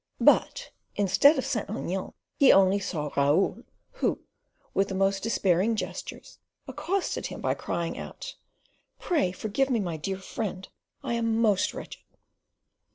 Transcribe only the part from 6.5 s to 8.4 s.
accosted him by crying out,